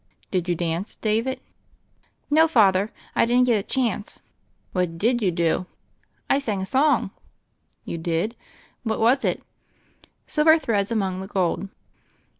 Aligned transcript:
"Did 0.31 0.49
you 0.49 0.55
dance, 0.55 0.95
David?" 0.95 1.39
"No, 2.31 2.47
Father, 2.47 2.89
I 3.15 3.27
didn't 3.27 3.43
get 3.45 3.59
a 3.59 3.61
chance. 3.61 4.19
"What 4.71 4.97
Ji 4.97 5.13
J 5.13 5.25
you 5.27 5.31
do?" 5.31 5.67
"I 6.27 6.39
sang 6.39 6.59
a 6.59 6.65
song." 6.65 7.11
"You 7.85 7.99
did? 7.99 8.35
What 8.81 8.99
was 8.99 9.23
it?" 9.23 9.43
"Silver 10.25 10.57
Threads 10.57 10.89
Among 10.91 11.21
the 11.21 11.27
Gold." 11.27 11.69